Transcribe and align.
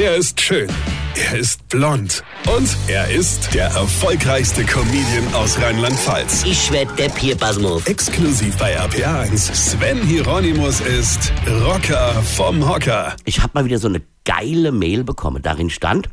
Er 0.00 0.14
ist 0.14 0.40
schön. 0.40 0.68
Er 1.16 1.40
ist 1.40 1.68
blond. 1.68 2.22
Und 2.56 2.68
er 2.86 3.10
ist 3.10 3.52
der 3.52 3.64
erfolgreichste 3.64 4.62
Comedian 4.62 5.34
aus 5.34 5.60
Rheinland-Pfalz. 5.60 6.44
Ich 6.44 6.70
werd 6.70 6.96
der 6.96 7.08
Pierpasmus. 7.08 7.84
Exklusiv 7.84 8.56
bei 8.58 8.78
RPA1. 8.78 9.52
Sven 9.52 10.00
Hieronymus 10.02 10.80
ist 10.82 11.32
Rocker 11.64 12.12
vom 12.36 12.68
Hocker. 12.68 13.16
Ich 13.24 13.40
habe 13.40 13.50
mal 13.54 13.64
wieder 13.64 13.80
so 13.80 13.88
eine 13.88 14.00
geile 14.24 14.70
Mail 14.70 15.02
bekommen. 15.02 15.42
Darin 15.42 15.68
stand, 15.68 16.08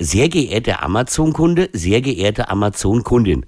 sehr 0.00 0.28
geehrter 0.28 0.82
Amazon-Kunde, 0.82 1.70
sehr 1.72 2.00
geehrte 2.00 2.48
Amazon-Kundin. 2.48 3.46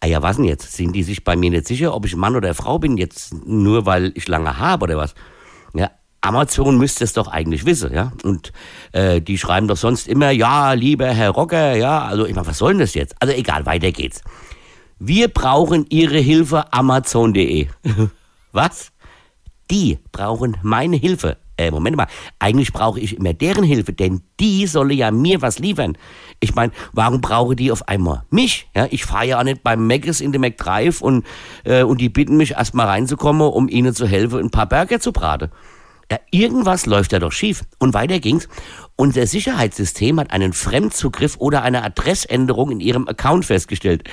Ah 0.00 0.06
ja, 0.06 0.22
was 0.22 0.36
denn 0.36 0.46
jetzt? 0.46 0.72
Sind 0.72 0.92
die 0.92 1.02
sich 1.02 1.22
bei 1.22 1.36
mir 1.36 1.50
nicht 1.50 1.66
sicher, 1.66 1.94
ob 1.94 2.06
ich 2.06 2.16
Mann 2.16 2.34
oder 2.34 2.54
Frau 2.54 2.78
bin, 2.78 2.96
jetzt 2.96 3.34
nur 3.44 3.84
weil 3.84 4.12
ich 4.14 4.26
lange 4.26 4.56
habe 4.56 4.84
oder 4.84 4.96
was? 4.96 5.14
Ja, 5.74 5.90
Amazon 6.20 6.76
müsste 6.76 7.04
es 7.04 7.12
doch 7.12 7.28
eigentlich 7.28 7.64
wissen, 7.64 7.92
ja. 7.94 8.12
Und 8.24 8.52
äh, 8.92 9.20
die 9.20 9.38
schreiben 9.38 9.68
doch 9.68 9.76
sonst 9.76 10.06
immer, 10.06 10.30
ja, 10.30 10.72
lieber 10.72 11.08
Herr 11.08 11.30
Rocker, 11.30 11.76
ja, 11.76 12.02
also 12.04 12.26
ich 12.26 12.34
meine, 12.34 12.46
was 12.46 12.58
soll 12.58 12.72
denn 12.72 12.80
das 12.80 12.94
jetzt? 12.94 13.14
Also 13.20 13.34
egal, 13.34 13.66
weiter 13.66 13.90
geht's. 13.90 14.22
Wir 14.98 15.28
brauchen 15.28 15.86
Ihre 15.88 16.18
Hilfe, 16.18 16.72
Amazon.de. 16.72 17.68
was? 18.52 18.92
Die 19.70 19.98
brauchen 20.12 20.58
meine 20.62 20.96
Hilfe. 20.96 21.38
Äh, 21.56 21.70
Moment 21.70 21.96
mal, 21.96 22.06
eigentlich 22.38 22.72
brauche 22.72 23.00
ich 23.00 23.16
immer 23.16 23.34
deren 23.34 23.64
Hilfe, 23.64 23.92
denn 23.92 24.22
die 24.40 24.66
solle 24.66 24.94
ja 24.94 25.10
mir 25.10 25.42
was 25.42 25.58
liefern. 25.58 25.96
Ich 26.40 26.54
meine, 26.54 26.72
warum 26.92 27.20
brauche 27.20 27.54
die 27.54 27.70
auf 27.70 27.86
einmal 27.88 28.24
mich? 28.30 28.68
Ja, 28.74 28.86
ich 28.90 29.04
fahre 29.04 29.26
ja 29.26 29.38
auch 29.38 29.44
nicht 29.44 29.62
beim 29.62 29.86
Mc's 29.86 30.20
in 30.20 30.32
den 30.32 30.40
McDrive 30.40 31.02
und, 31.02 31.24
äh, 31.64 31.82
und 31.82 32.00
die 32.00 32.08
bitten 32.08 32.36
mich 32.38 32.52
erstmal 32.52 32.86
reinzukommen, 32.86 33.46
um 33.46 33.68
ihnen 33.68 33.94
zu 33.94 34.06
helfen, 34.06 34.40
ein 34.40 34.50
paar 34.50 34.68
Burger 34.68 35.00
zu 35.00 35.12
braten. 35.12 35.50
Ja, 36.10 36.18
irgendwas 36.30 36.86
läuft 36.86 37.12
da 37.12 37.20
doch 37.20 37.32
schief. 37.32 37.62
Und 37.78 37.94
weiter 37.94 38.18
ging's. 38.18 38.48
Unser 38.96 39.26
Sicherheitssystem 39.26 40.18
hat 40.18 40.32
einen 40.32 40.52
Fremdzugriff 40.52 41.36
oder 41.38 41.62
eine 41.62 41.84
Adressänderung 41.84 42.72
in 42.72 42.80
Ihrem 42.80 43.06
Account 43.06 43.44
festgestellt. 43.44 44.08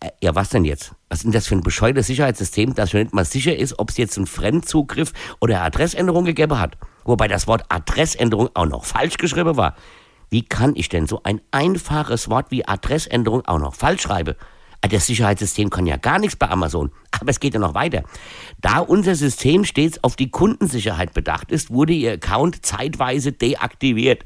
Äh, 0.00 0.10
ja, 0.20 0.34
was 0.34 0.48
denn 0.48 0.64
jetzt? 0.64 0.92
Was 1.08 1.18
ist 1.18 1.24
denn 1.24 1.32
das 1.32 1.46
für 1.46 1.54
ein 1.54 1.62
bescheuertes 1.62 2.08
Sicherheitssystem, 2.08 2.74
das 2.74 2.90
schon 2.90 3.00
nicht 3.00 3.14
mal 3.14 3.24
sicher 3.24 3.56
ist, 3.56 3.78
ob 3.78 3.90
es 3.90 3.96
jetzt 3.96 4.16
einen 4.16 4.26
Fremdzugriff 4.26 5.12
oder 5.40 5.62
Adressänderung 5.62 6.24
gegeben 6.24 6.58
hat? 6.58 6.76
Wobei 7.04 7.28
das 7.28 7.46
Wort 7.46 7.64
Adressänderung 7.68 8.50
auch 8.54 8.66
noch 8.66 8.84
falsch 8.84 9.16
geschrieben 9.16 9.56
war. 9.56 9.76
Wie 10.30 10.42
kann 10.42 10.74
ich 10.74 10.88
denn 10.88 11.06
so 11.06 11.20
ein 11.22 11.40
einfaches 11.50 12.28
Wort 12.28 12.50
wie 12.50 12.66
Adressänderung 12.66 13.46
auch 13.46 13.58
noch 13.58 13.74
falsch 13.74 14.02
schreiben? 14.02 14.34
Ah, 14.82 14.88
das 14.88 15.06
Sicherheitssystem 15.06 15.68
kann 15.68 15.86
ja 15.86 15.96
gar 15.96 16.18
nichts 16.18 16.36
bei 16.36 16.48
Amazon. 16.48 16.90
Aber 17.20 17.30
es 17.30 17.40
geht 17.40 17.54
ja 17.54 17.60
noch 17.60 17.74
weiter. 17.74 18.02
Da 18.60 18.78
unser 18.78 19.14
System 19.14 19.64
stets 19.64 20.02
auf 20.02 20.16
die 20.16 20.30
Kundensicherheit 20.30 21.12
bedacht 21.12 21.52
ist, 21.52 21.70
wurde 21.70 21.92
Ihr 21.92 22.12
Account 22.14 22.64
zeitweise 22.64 23.32
deaktiviert. 23.32 24.24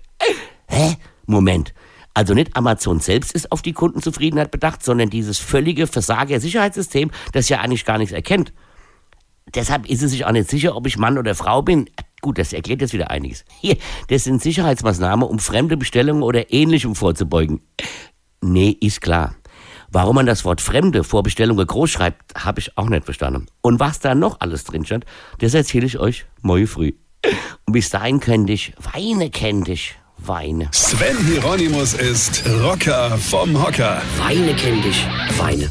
Hä? 0.69 0.97
Moment. 1.27 1.75
Also 2.15 2.35
nicht 2.35 2.57
Amazon 2.57 3.01
selbst 3.01 3.33
ist 3.33 3.51
auf 3.51 3.63
die 3.63 3.73
Kundenzufriedenheit 3.73 4.53
bedacht, 4.53 4.85
sondern 4.85 5.11
dieses 5.11 5.39
völlige 5.39 5.89
Versager-Sicherheitssystem, 5.89 7.11
das 7.33 7.49
ja 7.49 7.59
eigentlich 7.59 7.85
gar 7.85 7.99
nichts 7.99 8.15
erkennt. 8.15 8.53
Deshalb 9.53 9.91
ist 9.91 10.03
es 10.03 10.13
sich 10.13 10.25
auch 10.25 10.33
nicht 10.33 10.49
sicher, 10.49 10.77
ob 10.77 10.87
ich 10.87 10.97
Mann 10.97 11.19
oder 11.19 11.35
Frau 11.35 11.63
bin. 11.63 11.91
Gut, 12.23 12.39
das 12.39 12.53
erklärt 12.53 12.81
jetzt 12.81 12.93
wieder 12.93 13.11
einiges. 13.11 13.45
Hier, 13.61 13.77
das 14.09 14.25
sind 14.25 14.41
Sicherheitsmaßnahmen, 14.41 15.29
um 15.29 15.41
fremde 15.41 15.77
Bestellungen 15.77 16.23
oder 16.23 16.53
ähnlichem 16.53 16.95
vorzubeugen. 16.95 17.61
Nee, 18.41 18.77
ist 18.81 19.01
klar. 19.01 19.35
Warum 19.91 20.17
man 20.17 20.27
das 20.27 20.45
Wort 20.45 20.61
Fremde 20.61 21.05
vor 21.05 21.23
Bestellungen 21.23 21.67
groß 21.67 21.91
schreibt, 21.91 22.35
habe 22.37 22.61
ich 22.61 22.77
auch 22.77 22.89
nicht 22.89 23.05
verstanden. 23.05 23.47
Und 23.61 23.81
was 23.81 24.01
da 24.01 24.15
noch 24.15 24.41
alles 24.41 24.65
drin 24.65 24.85
stand, 24.85 25.05
das 25.39 25.55
erzähle 25.55 25.87
ich 25.87 25.99
euch 25.99 26.27
morgen 26.43 26.67
früh. 26.67 26.93
Und 27.67 27.73
bis 27.73 27.91
dahin 27.91 28.21
könnte 28.21 28.53
ich, 28.53 28.73
weine 28.93 29.31
kennt 29.31 29.69
ich, 29.69 29.95
weine. 30.19 30.69
Sven 30.73 31.17
Hieronymus 31.27 31.95
ist 31.95 32.45
Rocker 32.63 33.17
vom 33.19 33.63
Hocker. 33.63 34.03
Weine 34.19 34.55
kennt 34.55 34.85
ich, 34.85 35.07
weine. 35.39 35.71